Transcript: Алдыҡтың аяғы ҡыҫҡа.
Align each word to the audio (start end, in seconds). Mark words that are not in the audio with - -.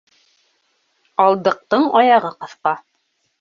Алдыҡтың 1.25 1.85
аяғы 2.01 2.33
ҡыҫҡа. 2.41 2.75